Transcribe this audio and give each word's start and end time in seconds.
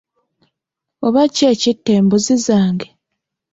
Oba 1.05 1.21
ki 1.33 1.43
ekitta 1.53 1.91
embuzi 1.99 2.35
zange? 2.45 2.87